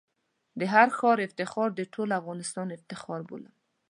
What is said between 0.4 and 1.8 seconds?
د هر ښار افتخار